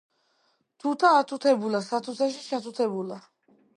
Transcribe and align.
თუთა 0.83 1.11
ათუთებულა 1.17 1.81
სათუთეში 1.91 2.43
ჩათუთებულა 2.47 3.21